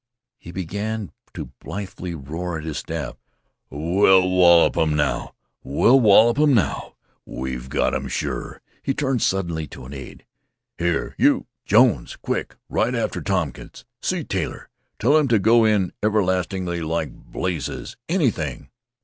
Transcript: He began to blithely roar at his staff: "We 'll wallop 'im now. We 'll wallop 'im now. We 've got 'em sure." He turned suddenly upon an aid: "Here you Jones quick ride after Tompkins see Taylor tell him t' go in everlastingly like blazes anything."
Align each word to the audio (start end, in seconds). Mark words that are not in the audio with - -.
He 0.39 0.51
began 0.51 1.11
to 1.35 1.51
blithely 1.59 2.15
roar 2.15 2.57
at 2.57 2.63
his 2.63 2.79
staff: 2.79 3.17
"We 3.69 3.77
'll 4.09 4.31
wallop 4.31 4.75
'im 4.75 4.95
now. 4.95 5.35
We 5.63 5.89
'll 5.89 5.99
wallop 5.99 6.39
'im 6.39 6.55
now. 6.55 6.95
We 7.23 7.55
've 7.55 7.69
got 7.69 7.93
'em 7.93 8.07
sure." 8.07 8.63
He 8.81 8.95
turned 8.95 9.21
suddenly 9.21 9.65
upon 9.65 9.93
an 9.93 9.99
aid: 9.99 10.25
"Here 10.79 11.13
you 11.19 11.45
Jones 11.65 12.15
quick 12.15 12.55
ride 12.67 12.95
after 12.95 13.21
Tompkins 13.21 13.85
see 14.01 14.23
Taylor 14.23 14.69
tell 14.97 15.15
him 15.17 15.27
t' 15.27 15.37
go 15.37 15.65
in 15.65 15.93
everlastingly 16.01 16.81
like 16.81 17.13
blazes 17.13 17.95
anything." 18.09 18.71